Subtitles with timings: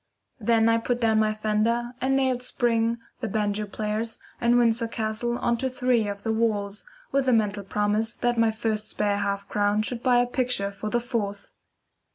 [0.39, 5.37] Then I put down my fender, and nailed "Spring," "The Banjo Players," and "Windsor Castle"
[5.37, 9.47] on to three of the walls, with the mental promise that my first spare half
[9.47, 11.51] crown should buy a picture for the fourth.